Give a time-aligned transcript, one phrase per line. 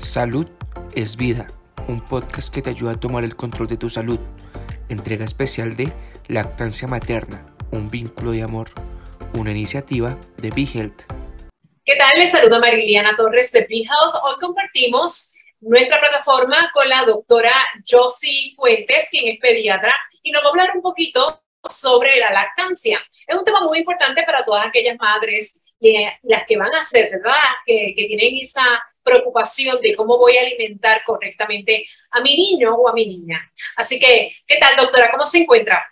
[0.00, 0.48] Salud
[0.96, 1.46] es vida,
[1.86, 4.18] un podcast que te ayuda a tomar el control de tu salud.
[4.88, 5.92] Entrega especial de
[6.26, 8.70] Lactancia Materna, un vínculo de amor,
[9.34, 11.02] una iniciativa de BeHealth.
[11.84, 12.18] ¿Qué tal?
[12.18, 14.14] Les saluda Mariliana Torres de BeHealth.
[14.24, 17.52] Hoy compartimos nuestra plataforma con la doctora
[17.88, 23.00] Josie Fuentes, quien es pediatra, y nos va a hablar un poquito sobre la lactancia.
[23.26, 27.10] Es un tema muy importante para todas aquellas madres y las que van a ser,
[27.10, 27.34] ¿verdad?
[27.66, 32.88] Que, que tienen esa preocupación de cómo voy a alimentar correctamente a mi niño o
[32.88, 33.50] a mi niña.
[33.76, 35.10] Así que, ¿qué tal, doctora?
[35.10, 35.84] ¿Cómo se encuentra?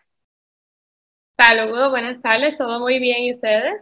[1.36, 3.74] Saludos, buenas tardes, todo muy bien, ¿y ustedes?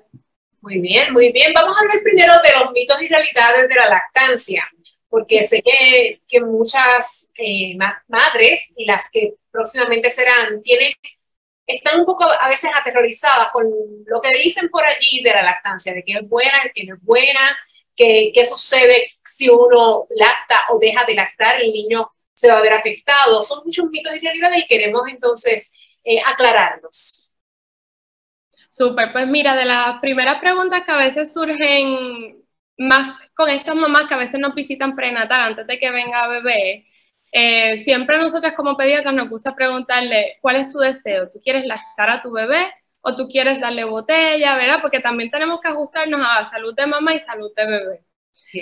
[0.61, 1.53] Muy bien, muy bien.
[1.55, 4.69] Vamos a hablar primero de los mitos y realidades de la lactancia,
[5.09, 7.77] porque sé que, que muchas eh,
[8.09, 10.93] madres y las que próximamente serán, tienen,
[11.67, 13.65] están un poco a veces aterrorizadas con
[14.07, 17.03] lo que dicen por allí de la lactancia, de que es buena, que no es
[17.03, 17.57] buena,
[17.97, 22.73] qué, sucede si uno lacta o deja de lactar, el niño se va a ver
[22.75, 23.43] afectado.
[23.43, 25.73] Son muchos mitos y realidades y queremos entonces
[26.05, 27.29] eh, aclararlos.
[28.71, 32.45] Súper, pues mira, de las primeras preguntas que a veces surgen
[32.79, 36.87] más con estas mamás que a veces nos visitan prenatal antes de que venga bebé,
[37.33, 41.29] eh, siempre nosotros como pediatras nos gusta preguntarle, ¿cuál es tu deseo?
[41.31, 44.79] ¿Tú quieres lactar a tu bebé o tú quieres darle botella, ¿verdad?
[44.81, 48.01] Porque también tenemos que ajustarnos a salud de mamá y salud de bebé.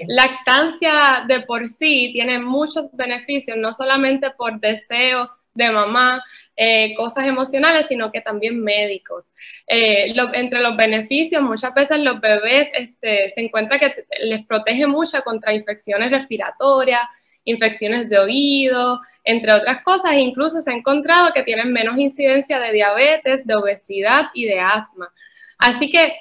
[0.09, 6.23] Lactancia de por sí tiene muchos beneficios, no solamente por deseo de mamá,
[6.57, 9.25] eh, cosas emocionales, sino que también médicos.
[9.67, 15.23] Eh, entre los beneficios, muchas veces los bebés este, se encuentra que les protege mucho
[15.23, 17.03] contra infecciones respiratorias,
[17.45, 20.15] infecciones de oído, entre otras cosas.
[20.15, 25.13] Incluso se ha encontrado que tienen menos incidencia de diabetes, de obesidad y de asma.
[25.59, 26.15] Así que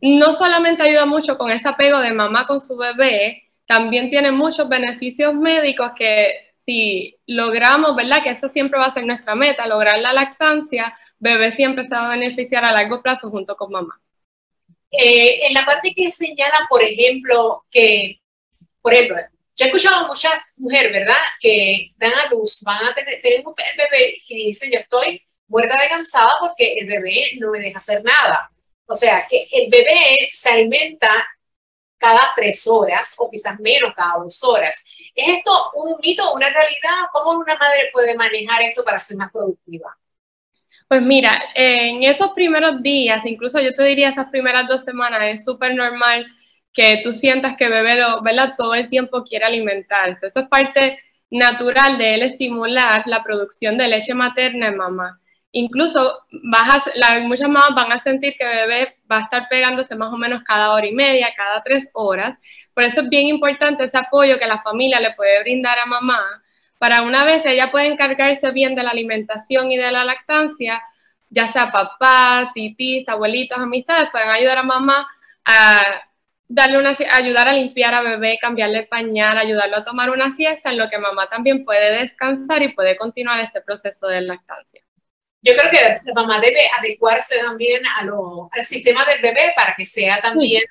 [0.00, 4.68] no solamente ayuda mucho con ese apego de mamá con su bebé, también tiene muchos
[4.68, 8.22] beneficios médicos que si logramos, ¿verdad?
[8.22, 12.06] Que eso siempre va a ser nuestra meta, lograr la lactancia, bebé siempre se va
[12.06, 14.00] a beneficiar a largo plazo junto con mamá.
[14.90, 18.20] Eh, en la parte que señala, por ejemplo, que,
[18.80, 19.16] por ejemplo,
[19.58, 23.54] yo he escuchado a muchas mujeres, ¿verdad?, que dan a luz, van a tener, un
[23.54, 28.04] bebé y dicen, yo estoy muerta de cansada porque el bebé no me deja hacer
[28.04, 28.50] nada.
[28.86, 31.26] O sea, que el bebé se alimenta
[31.98, 34.84] cada tres horas o quizás menos cada dos horas.
[35.12, 37.08] ¿Es esto un mito, una realidad?
[37.12, 39.98] ¿Cómo una madre puede manejar esto para ser más productiva?
[40.86, 45.44] Pues mira, en esos primeros días, incluso yo te diría esas primeras dos semanas, es
[45.44, 46.24] súper normal
[46.78, 48.54] que tú sientas que bebé ¿verdad?
[48.56, 50.28] todo el tiempo quiere alimentarse.
[50.28, 55.20] Eso es parte natural de él estimular la producción de leche materna en mamá.
[55.50, 56.82] Incluso vas
[57.22, 60.70] muchas mamás van a sentir que bebé va a estar pegándose más o menos cada
[60.70, 62.38] hora y media, cada tres horas.
[62.74, 66.22] Por eso es bien importante ese apoyo que la familia le puede brindar a mamá
[66.78, 70.80] para una vez ella puede encargarse bien de la alimentación y de la lactancia,
[71.28, 75.08] ya sea papá, titis, abuelitos, amistades, pueden ayudar a mamá
[75.44, 76.07] a
[76.48, 80.78] darle una, ayudar a limpiar a bebé, cambiarle pañal, ayudarlo a tomar una siesta, en
[80.78, 84.82] lo que mamá también puede descansar y puede continuar este proceso de lactancia.
[85.42, 89.74] Yo creo que la mamá debe adecuarse también a lo, al sistema del bebé para
[89.76, 90.64] que sea también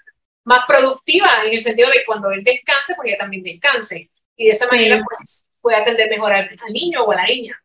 [0.44, 4.10] más productiva en el sentido de cuando él descanse, pues ella también descanse.
[4.36, 7.62] Y de esa manera, pues, puede atender mejor al, al niño o a la niña.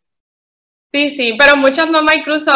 [0.92, 2.50] Sí, sí, pero muchas mamás incluso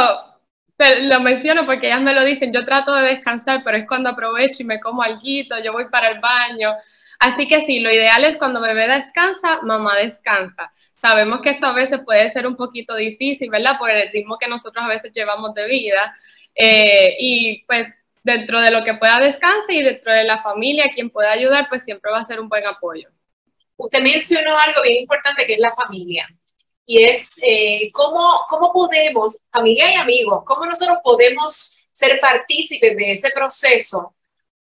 [0.78, 4.62] lo menciono porque ellas me lo dicen, yo trato de descansar, pero es cuando aprovecho
[4.62, 5.20] y me como algo,
[5.64, 6.74] yo voy para el baño.
[7.18, 10.70] Así que sí, lo ideal es cuando bebé descansa, mamá descansa.
[11.00, 13.78] Sabemos que esto a veces puede ser un poquito difícil, ¿verdad?
[13.78, 16.14] Por el ritmo que nosotros a veces llevamos de vida.
[16.54, 17.86] Eh, y pues
[18.22, 21.84] dentro de lo que pueda descansar y dentro de la familia, quien pueda ayudar, pues
[21.84, 23.08] siempre va a ser un buen apoyo.
[23.78, 26.28] Usted mencionó algo bien importante que es la familia
[26.86, 33.12] y es eh, cómo, cómo podemos, familia y amigos, cómo nosotros podemos ser partícipes de
[33.12, 34.14] ese proceso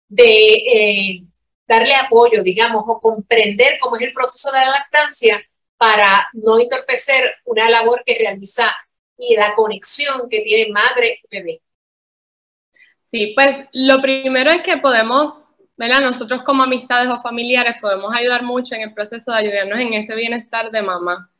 [0.08, 1.22] de eh,
[1.66, 5.42] darle apoyo, digamos, o comprender cómo es el proceso de la lactancia
[5.76, 8.72] para no entorpecer una labor que realiza
[9.18, 11.62] y la conexión que tiene madre y bebé.
[13.10, 16.00] Sí, pues lo primero es que podemos, ¿verdad?
[16.00, 20.14] Nosotros como amistades o familiares podemos ayudar mucho en el proceso de ayudarnos en ese
[20.14, 21.30] bienestar de mamá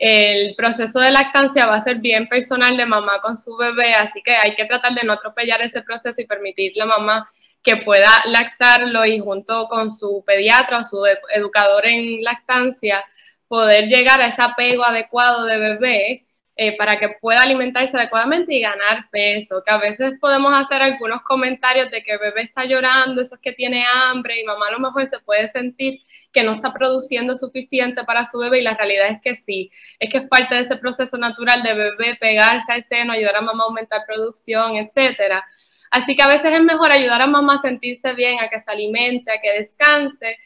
[0.00, 4.22] el proceso de lactancia va a ser bien personal de mamá con su bebé, así
[4.22, 7.30] que hay que tratar de no atropellar ese proceso y permitirle a mamá
[7.62, 11.04] que pueda lactarlo y junto con su pediatra o su
[11.34, 13.04] educador en lactancia
[13.46, 16.26] poder llegar a ese apego adecuado de bebé
[16.56, 21.20] eh, para que pueda alimentarse adecuadamente y ganar peso, que a veces podemos hacer algunos
[21.22, 24.72] comentarios de que el bebé está llorando, eso es que tiene hambre y mamá a
[24.72, 26.00] lo mejor se puede sentir
[26.32, 30.10] que no está produciendo suficiente para su bebé y la realidad es que sí, es
[30.10, 33.64] que es parte de ese proceso natural de bebé pegarse al seno, ayudar a mamá
[33.64, 35.44] a aumentar producción, etcétera.
[35.90, 38.70] Así que a veces es mejor ayudar a mamá a sentirse bien, a que se
[38.70, 40.36] alimente, a que descanse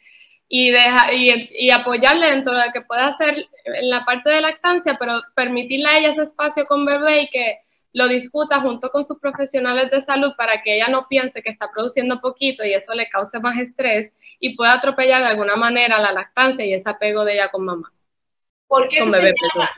[0.47, 4.97] y, y, y, apoyarle dentro de lo que pueda hacer en la parte de lactancia,
[4.99, 7.59] pero permitirle a ella ese espacio con bebé y que
[7.93, 11.71] lo discuta junto con sus profesionales de salud para que ella no piense que está
[11.71, 14.11] produciendo poquito y eso le cause más estrés
[14.45, 17.91] y pueda atropellar de alguna manera la lactancia y ese apego de ella con mamá.
[18.67, 19.71] ¿Por qué, se, señala,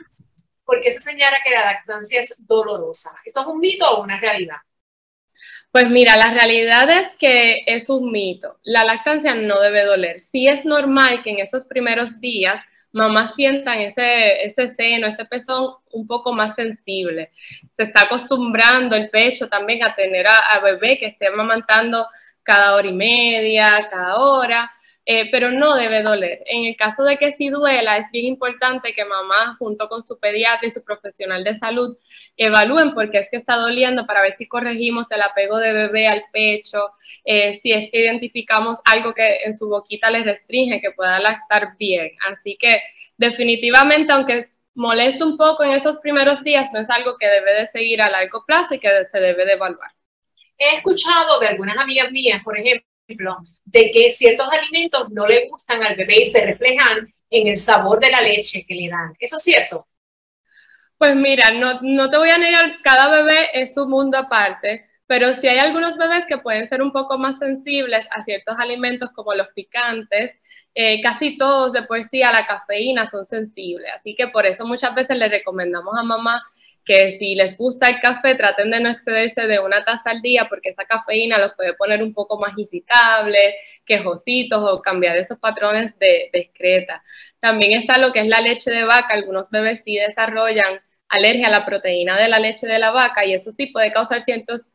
[0.64, 3.18] ¿por qué se señala que la lactancia es dolorosa?
[3.24, 4.58] ¿Eso es un mito o una realidad?
[5.72, 8.58] Pues mira, la realidad es que es un mito.
[8.62, 10.20] La lactancia no debe doler.
[10.20, 12.62] Sí es normal que en esos primeros días
[12.92, 17.30] mamás sientan ese, ese seno, ese pezón un poco más sensible.
[17.76, 22.06] Se está acostumbrando el pecho también a tener a, bebé que esté amamantando
[22.48, 24.72] cada hora y media, cada hora.
[25.10, 26.42] Eh, pero no debe doler.
[26.44, 30.18] En el caso de que sí duela, es bien importante que mamá, junto con su
[30.18, 31.96] pediatra y su profesional de salud,
[32.36, 36.08] evalúen por qué es que está doliendo para ver si corregimos el apego de bebé
[36.08, 36.90] al pecho,
[37.24, 41.78] eh, si es que identificamos algo que en su boquita les restringe, que pueda lactar
[41.78, 42.10] bien.
[42.30, 42.82] Así que
[43.16, 47.68] definitivamente, aunque moleste un poco en esos primeros días, no es algo que debe de
[47.68, 49.90] seguir a largo plazo y que se debe de evaluar.
[50.58, 55.82] He escuchado de algunas amigas mías, por ejemplo, de que ciertos alimentos no le gustan
[55.82, 59.14] al bebé y se reflejan en el sabor de la leche que le dan.
[59.18, 59.86] ¿Eso es cierto?
[60.98, 65.32] Pues mira, no, no te voy a negar, cada bebé es un mundo aparte, pero
[65.34, 69.32] sí hay algunos bebés que pueden ser un poco más sensibles a ciertos alimentos como
[69.34, 70.32] los picantes.
[70.74, 74.66] Eh, casi todos de por sí a la cafeína son sensibles, así que por eso
[74.66, 76.42] muchas veces le recomendamos a mamá
[76.88, 80.46] que si les gusta el café, traten de no excederse de una taza al día
[80.48, 85.96] porque esa cafeína los puede poner un poco más irritables, quejositos o cambiar esos patrones
[85.98, 87.02] de, excreta.
[87.40, 89.12] También está lo que es la leche de vaca.
[89.12, 90.80] Algunos bebés sí desarrollan
[91.10, 94.22] alergia a la proteína de la leche de la vaca y eso sí puede causar
[94.22, 94.68] ciertos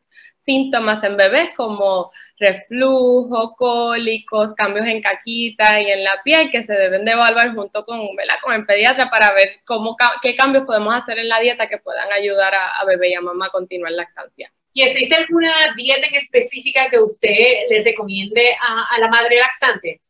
[0.44, 6.74] síntomas en bebés como reflujo, cólicos, cambios en caquita y en la piel que se
[6.74, 8.00] deben de evaluar junto con,
[8.42, 12.12] con el pediatra para ver cómo, qué cambios podemos hacer en la dieta que puedan
[12.12, 14.52] ayudar a, bebé y a mamá a continuar la lactancia.
[14.74, 20.02] ¿Y existe alguna dieta en específica que usted le recomiende a, a la madre lactante?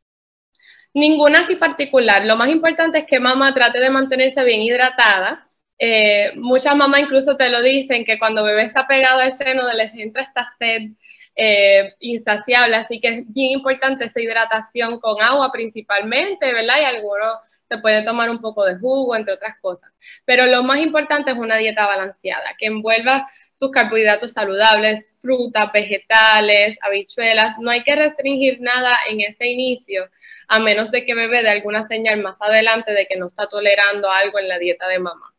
[0.94, 2.24] Ninguna así particular.
[2.26, 7.36] Lo más importante es que mamá trate de mantenerse bien hidratada, eh, muchas mamás incluso
[7.36, 10.92] te lo dicen, que cuando bebé está pegado al seno les entra esta sed
[11.36, 16.76] eh, insaciable, así que es bien importante esa hidratación con agua principalmente, ¿verdad?
[16.82, 19.92] Y algunos se puede tomar un poco de jugo, entre otras cosas.
[20.26, 26.78] Pero lo más importante es una dieta balanceada, que envuelva sus carbohidratos saludables, frutas, vegetales,
[26.82, 27.58] habichuelas.
[27.60, 30.10] No hay que restringir nada en ese inicio,
[30.48, 34.12] a menos de que bebé dé alguna señal más adelante de que no está tolerando
[34.12, 35.33] algo en la dieta de mamá.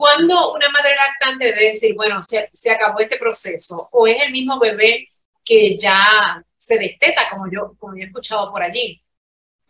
[0.00, 3.90] ¿Cuándo una madre lactante debe decir, bueno, se, se, acabó este proceso?
[3.92, 5.10] ¿O es el mismo bebé
[5.44, 9.04] que ya se desteta, como yo, como he escuchado por allí?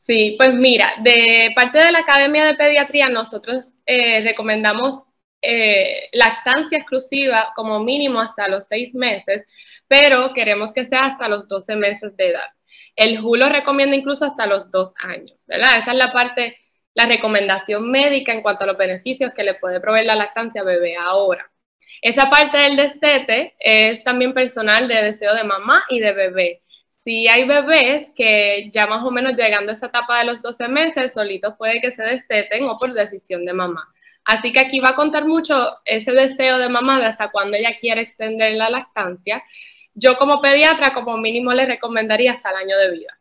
[0.07, 5.03] Sí, pues mira, de parte de la Academia de Pediatría nosotros eh, recomendamos
[5.43, 9.45] eh, lactancia exclusiva como mínimo hasta los seis meses,
[9.89, 12.51] pero queremos que sea hasta los 12 meses de edad.
[12.95, 15.81] El JULO recomienda incluso hasta los dos años, ¿verdad?
[15.81, 16.57] Esa es la parte
[16.95, 20.97] la recomendación médica en cuanto a los beneficios que le puede proveer la lactancia bebé
[20.97, 21.51] ahora.
[22.03, 26.63] Esa parte del destete es también personal de deseo de mamá y de bebé.
[26.89, 30.69] Si hay bebés que ya más o menos llegando a esa etapa de los 12
[30.69, 33.89] meses, solitos puede que se desteten o por decisión de mamá.
[34.25, 37.79] Así que aquí va a contar mucho ese deseo de mamá de hasta cuando ella
[37.81, 39.43] quiere extender la lactancia.
[39.95, 43.19] Yo como pediatra, como mínimo, le recomendaría hasta el año de vida.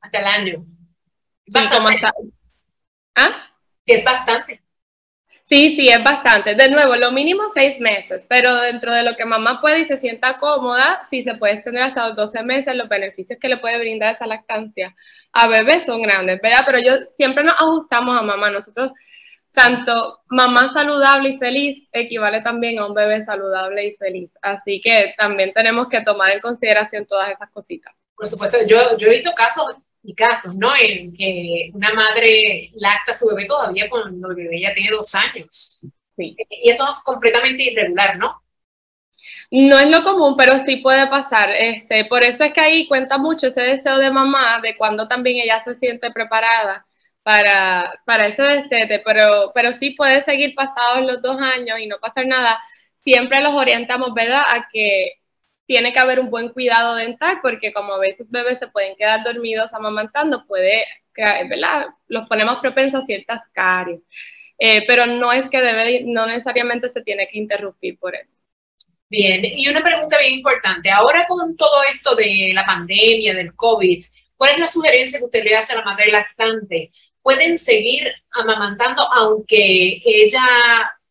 [0.00, 0.64] Hasta el año.
[1.46, 2.12] Sí, como hasta,
[3.20, 3.50] ¿Ah?
[3.84, 4.62] Sí, es bastante.
[5.44, 6.54] Sí, sí, es bastante.
[6.54, 9.98] De nuevo, lo mínimo seis meses, pero dentro de lo que mamá puede y se
[9.98, 13.80] sienta cómoda, sí se puede extender hasta los 12 meses, los beneficios que le puede
[13.80, 14.94] brindar esa lactancia
[15.32, 16.62] a bebés son grandes, ¿verdad?
[16.64, 18.50] Pero yo siempre nos ajustamos a mamá.
[18.50, 18.92] Nosotros,
[19.52, 24.30] tanto mamá saludable y feliz equivale también a un bebé saludable y feliz.
[24.42, 27.92] Así que también tenemos que tomar en consideración todas esas cositas.
[28.14, 30.72] Por supuesto, yo, yo he visto casos y casos, ¿no?
[30.76, 35.14] En que una madre lacta a su bebé todavía cuando el bebé ya tiene dos
[35.14, 35.78] años.
[36.16, 36.36] Sí.
[36.48, 38.42] Y eso es completamente irregular, ¿no?
[39.50, 41.50] No es lo común, pero sí puede pasar.
[41.50, 45.38] Este, por eso es que ahí cuenta mucho ese deseo de mamá, de cuando también
[45.38, 46.86] ella se siente preparada
[47.22, 51.98] para, para ese destete, pero, pero sí puede seguir pasados los dos años y no
[51.98, 52.60] pasar nada.
[53.00, 55.19] Siempre los orientamos, ¿verdad?, a que
[55.70, 59.22] tiene que haber un buen cuidado dental porque como a veces bebés se pueden quedar
[59.22, 60.84] dormidos amamantando, puede,
[61.16, 61.86] ¿verdad?
[62.08, 64.00] Los ponemos propensos a ciertas caries.
[64.58, 68.36] Eh, pero no es que debe, no necesariamente se tiene que interrumpir por eso.
[69.08, 70.90] Bien, y una pregunta bien importante.
[70.90, 74.04] Ahora con todo esto de la pandemia, del COVID,
[74.36, 76.90] ¿cuál es la sugerencia que usted le hace a la madre lactante?
[77.22, 80.42] ¿Pueden seguir amamantando aunque ella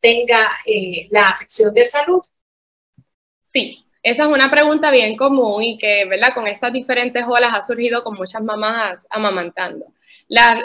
[0.01, 2.21] tenga eh, la afección de salud?
[3.53, 6.33] Sí, esa es una pregunta bien común y que, ¿verdad?
[6.33, 9.85] Con estas diferentes olas ha surgido con muchas mamás amamantando.
[10.27, 10.63] La,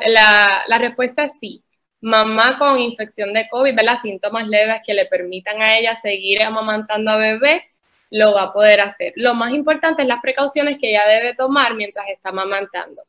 [0.69, 1.63] la, respuesta es sí.
[2.01, 3.99] Mamá con infección de COVID, ¿verdad?
[4.01, 7.65] Síntomas leves que le permitan a ella seguir amamantando a bebé,
[8.11, 9.13] lo va a poder hacer.
[9.17, 13.03] Lo más importante es las precauciones que ella debe tomar mientras está amamantando.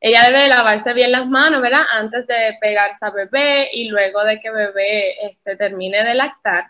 [0.00, 1.82] Ella debe lavarse bien las manos, ¿verdad?
[1.92, 6.66] Antes de pegarse a bebé y luego de que bebé este, termine de lactar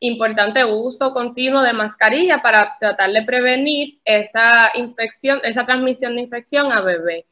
[0.00, 6.72] importante uso continuo de mascarilla para tratar de prevenir esa infección, esa transmisión de infección
[6.72, 7.26] a bebé.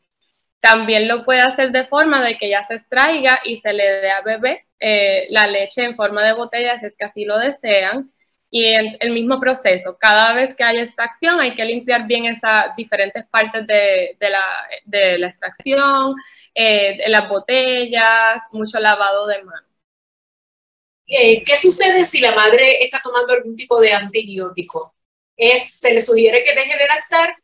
[0.60, 4.10] También lo puede hacer de forma de que ya se extraiga y se le dé
[4.10, 8.10] a bebé eh, la leche en forma de botella si es que así lo desean.
[8.50, 12.74] Y en el mismo proceso, cada vez que haya extracción hay que limpiar bien esas
[12.76, 16.14] diferentes partes de, la, extracción,
[16.54, 19.65] eh, de las botellas, mucho lavado de manos.
[21.06, 24.94] Eh, ¿qué sucede si la madre está tomando algún tipo de antibiótico?
[25.36, 27.36] ¿Es, ¿Se le sugiere que deje de lactar?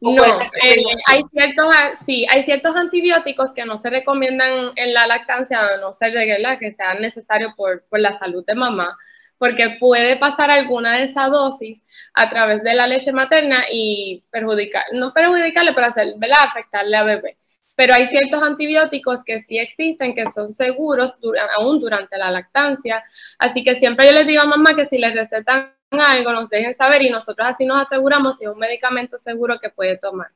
[0.00, 5.60] No, eh, hay ciertos, sí, hay ciertos antibióticos que no se recomiendan en la lactancia,
[5.60, 8.98] a no ser de que sean necesarios por, por la salud de mamá,
[9.38, 14.84] porque puede pasar alguna de esa dosis a través de la leche materna y perjudicar,
[14.92, 17.38] no perjudicarle, pero hacer, afectarle a bebé
[17.74, 21.14] pero hay ciertos antibióticos que sí existen, que son seguros
[21.56, 23.02] aún durante la lactancia.
[23.38, 26.74] Así que siempre yo les digo a mamá que si les recetan algo, nos dejen
[26.74, 30.28] saber y nosotros así nos aseguramos si es un medicamento seguro que puede tomar.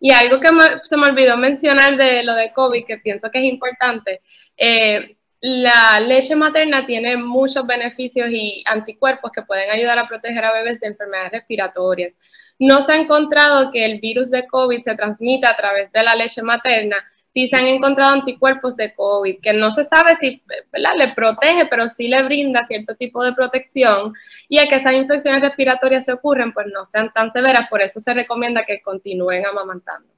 [0.00, 0.48] Y algo que
[0.84, 4.20] se me olvidó mencionar de lo de COVID, que pienso que es importante,
[4.56, 10.52] eh, la leche materna tiene muchos beneficios y anticuerpos que pueden ayudar a proteger a
[10.52, 12.14] bebés de enfermedades respiratorias.
[12.58, 16.14] No se ha encontrado que el virus de COVID se transmita a través de la
[16.14, 16.96] leche materna.
[17.34, 21.86] Sí se han encontrado anticuerpos de COVID, que no se sabe si le protege, pero
[21.88, 24.14] sí le brinda cierto tipo de protección.
[24.48, 27.68] Y a que esas infecciones respiratorias se ocurren, pues no sean tan severas.
[27.68, 30.08] Por eso se recomienda que continúen amamantando.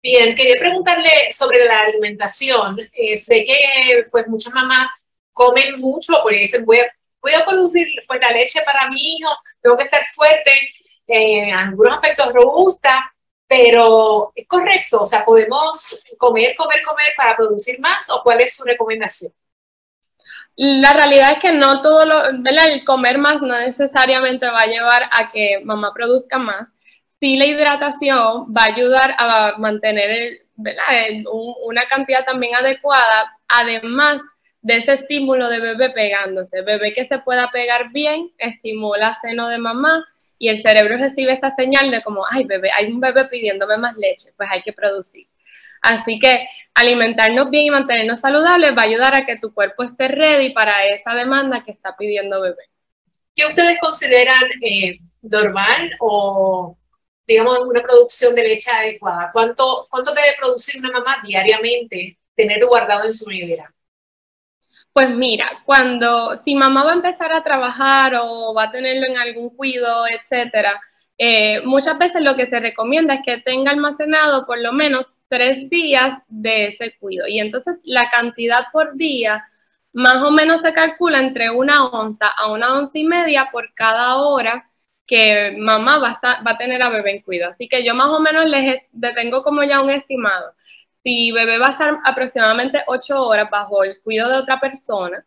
[0.00, 2.78] Bien, quería preguntarle sobre la alimentación.
[2.92, 4.86] Eh, sé que pues muchas mamás
[5.32, 6.86] comen mucho porque dicen voy a,
[7.20, 10.50] voy a producir pues, la leche para mi hijo, tengo que estar fuerte
[11.08, 13.12] en algunos aspectos robusta,
[13.48, 18.54] pero es correcto, o sea, podemos comer, comer, comer para producir más o cuál es
[18.54, 19.32] su recomendación?
[20.56, 25.04] La realidad es que no todo lo, el comer más no necesariamente va a llevar
[25.12, 26.68] a que mamá produzca más.
[27.20, 30.46] Sí, la hidratación va a ayudar a mantener
[31.62, 34.20] una cantidad también adecuada, además
[34.60, 36.62] de ese estímulo de bebé pegándose.
[36.62, 40.04] Bebé que se pueda pegar bien estimula seno de mamá
[40.38, 43.96] y el cerebro recibe esta señal de como, ay bebé, hay un bebé pidiéndome más
[43.96, 45.26] leche, pues hay que producir.
[45.82, 50.08] Así que alimentarnos bien y mantenernos saludables va a ayudar a que tu cuerpo esté
[50.08, 52.70] ready para esa demanda que está pidiendo bebé.
[53.34, 56.76] ¿Qué ustedes consideran eh, normal o,
[57.26, 59.30] digamos, una producción de leche adecuada?
[59.32, 63.72] ¿Cuánto, ¿Cuánto debe producir una mamá diariamente, tener guardado en su nevera?
[64.92, 69.16] Pues mira, cuando, si mamá va a empezar a trabajar o va a tenerlo en
[69.16, 70.80] algún cuido, etcétera,
[71.16, 75.68] eh, muchas veces lo que se recomienda es que tenga almacenado por lo menos tres
[75.70, 77.26] días de ese cuido.
[77.28, 79.44] Y entonces la cantidad por día
[79.92, 84.16] más o menos se calcula entre una onza a una onza y media por cada
[84.16, 84.70] hora
[85.06, 87.48] que mamá va a, va a tener a bebé en cuido.
[87.48, 90.52] Así que yo más o menos les detengo como ya un estimado
[91.08, 95.24] si bebé va a estar aproximadamente 8 horas bajo el cuidado de otra persona,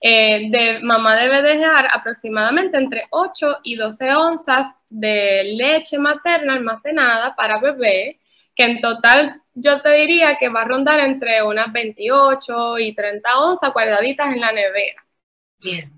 [0.00, 7.34] eh, de, mamá debe dejar aproximadamente entre 8 y 12 onzas de leche materna almacenada
[7.34, 8.20] para bebé,
[8.54, 13.38] que en total yo te diría que va a rondar entre unas 28 y 30
[13.40, 15.04] onzas guardaditas en la nevera.
[15.60, 15.92] Bien.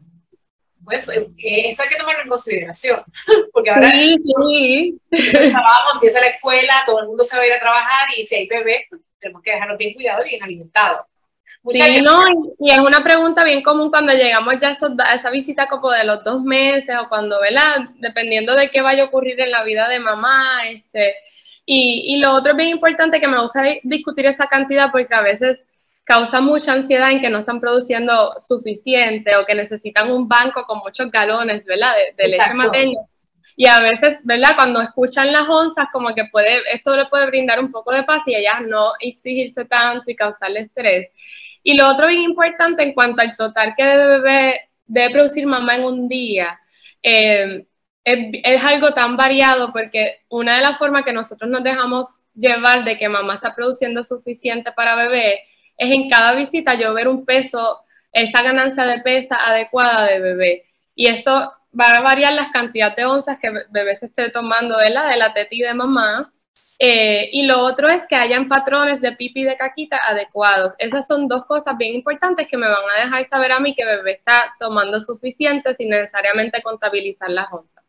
[0.82, 3.02] Pues eh, eso hay que tomarlo en consideración,
[3.52, 4.98] porque ahora sí, sí.
[5.10, 8.46] empieza la escuela, todo el mundo se va a ir a trabajar y si hay
[8.46, 8.86] bebé,
[9.18, 11.06] tenemos que dejarlos bien cuidados y bien alimentados.
[11.70, 12.24] sí, no,
[12.58, 16.22] y es una pregunta bien común cuando llegamos ya a, esa visita como de los
[16.24, 17.90] dos meses o cuando, ¿verdad?
[17.96, 21.14] Dependiendo de qué vaya a ocurrir en la vida de mamá, este,
[21.66, 25.22] y, y lo otro es bien importante que me gusta discutir esa cantidad porque a
[25.22, 25.58] veces
[26.08, 30.78] causa mucha ansiedad en que no están produciendo suficiente o que necesitan un banco con
[30.78, 31.92] muchos galones, ¿verdad?
[32.16, 33.00] De, leche materna.
[33.60, 34.54] Y a veces, ¿verdad?
[34.54, 38.22] Cuando escuchan las onzas, como que puede, esto le puede brindar un poco de paz
[38.26, 41.08] y ellas no exigirse tanto y causarle estrés.
[41.64, 45.84] Y lo otro bien importante en cuanto al total que debe, debe producir mamá en
[45.84, 46.60] un día,
[47.02, 47.66] eh,
[48.04, 52.96] es, algo tan variado porque una de las formas que nosotros nos dejamos llevar de
[52.96, 55.40] que mamá está produciendo suficiente para bebé
[55.76, 57.80] es en cada visita yo ver un peso,
[58.12, 60.64] esa ganancia de pesa adecuada de bebé.
[60.94, 65.08] Y esto va a variar las cantidades de onzas que bebé se esté tomando la,
[65.08, 66.32] de la teti de mamá.
[66.80, 70.74] Eh, y lo otro es que hayan patrones de pipi y de caquita adecuados.
[70.78, 73.84] Esas son dos cosas bien importantes que me van a dejar saber a mí que
[73.84, 77.84] bebé está tomando suficiente sin necesariamente contabilizar las onzas.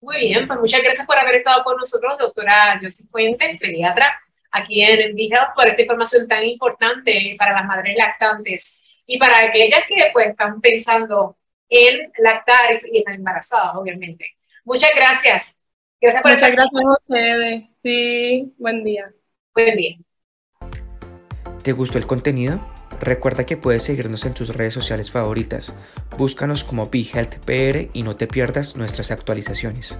[0.00, 4.82] Muy bien, pues muchas gracias por haber estado con nosotros, doctora Josie Fuentes, pediatra, aquí
[4.82, 10.10] en Vigil, por esta información tan importante para las madres lactantes y para aquellas que
[10.12, 11.36] pues están pensando
[11.68, 14.36] en lactar y están embarazadas, obviamente.
[14.64, 15.54] Muchas gracias.
[16.00, 17.64] Gracias por Muchas gracias a ustedes.
[17.82, 19.12] Sí, buen día.
[19.54, 19.96] Buen día.
[21.62, 22.60] ¿Te gustó el contenido?
[23.00, 25.74] Recuerda que puedes seguirnos en tus redes sociales favoritas.
[26.16, 29.98] Búscanos como BeHealthPR y no te pierdas nuestras actualizaciones.